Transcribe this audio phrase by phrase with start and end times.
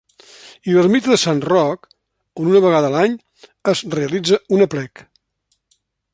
[0.69, 1.85] I l'Ermita de Sant Roc,
[2.41, 3.15] on una vegada a l'any
[3.75, 5.07] es realitza un aplec.